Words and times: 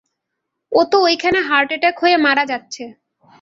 ও 0.71 0.81
তো 0.91 0.97
ঐখানে 1.05 1.39
heart 1.49 1.69
attack 1.71 1.97
হয়ে 2.03 2.17
মারা 2.17 2.43
যাচ্ছে। 2.45 2.83